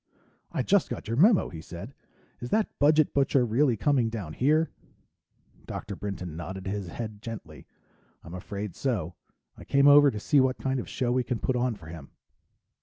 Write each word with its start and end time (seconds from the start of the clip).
"I 0.51 0.63
just 0.63 0.89
got 0.89 1.07
your 1.07 1.15
memo," 1.15 1.49
he 1.49 1.61
said. 1.61 1.93
"Is 2.39 2.49
that 2.49 2.79
budget 2.79 3.13
butcher 3.13 3.45
really 3.45 3.77
coming 3.77 4.09
down 4.09 4.33
here?" 4.33 4.71
Dr. 5.67 5.95
Brinton 5.95 6.35
nodded 6.35 6.65
his 6.65 6.87
head 6.87 7.21
gently. 7.21 7.67
"I'm 8.23 8.33
afraid 8.33 8.75
so. 8.75 9.13
I 9.55 9.63
came 9.63 9.87
over 9.87 10.09
to 10.09 10.19
see 10.19 10.39
what 10.39 10.57
kind 10.57 10.79
of 10.79 10.89
show 10.89 11.11
we 11.11 11.23
can 11.23 11.37
put 11.37 11.55
on 11.55 11.75
for 11.75 11.85
him." 11.85 12.09